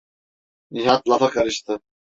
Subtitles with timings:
[0.71, 1.79] Nihat lafa karıştı: